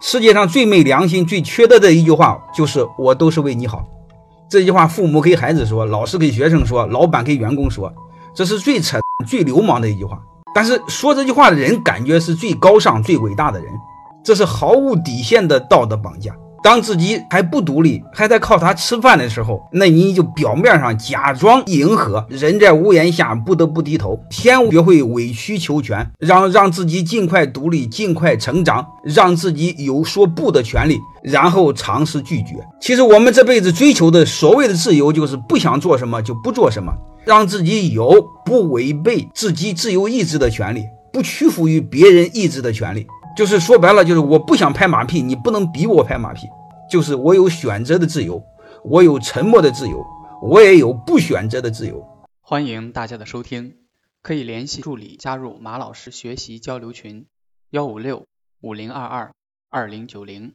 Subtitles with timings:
[0.00, 3.84] 世界上最没良心、最缺德的一句话就是“我都是为你好”。
[4.48, 7.92] 这句话，父母给孩子说，老师给学生说，老板给员工说，
[8.34, 10.20] 这是最扯、最流氓的一句话。
[10.54, 13.72] 但是说这句话的人，感觉是最高尚、最伟大的人，
[14.22, 16.36] 这是毫无底线的道德绑架。
[16.64, 32.54] 当自己还不独立，还在靠他吃饭的时候，那你就表面上假装迎合，人在屋檐下不得不低头，先学会委曲求全，让让自己尽快独立，尽快成长，让自己有说不的权利，然后尝试拒绝。
[32.80, 36.90] 其实我们这辈子追求的所谓的自由，就是不想做什么就不做什么，
[37.26, 43.06] 让自己有不违背自己自由意志的权利，不屈服于别人意志的权利。
[43.36, 46.46] 就是说白了，就是我不想拍马屁，你不能逼我拍马屁。
[46.88, 48.42] 就是我有选择的自由，
[48.84, 50.04] 我有沉默的自由，
[50.42, 52.06] 我也有不选择的自由。
[52.40, 53.76] 欢迎大家的收听，
[54.22, 57.26] 可以联系助理加入马老师学习交流群：
[57.70, 58.26] 幺五六
[58.60, 59.32] 五零二二
[59.70, 60.52] 二零九零。